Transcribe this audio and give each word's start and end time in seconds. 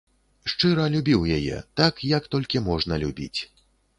Шчыра 0.53 0.85
любіў 0.93 1.21
яе, 1.37 1.57
так, 1.81 2.01
як 2.17 2.23
толькі 2.37 2.65
можна 2.71 2.93
любіць. 3.07 3.39